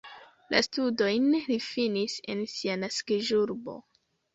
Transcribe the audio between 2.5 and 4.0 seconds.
sia naskiĝurbo.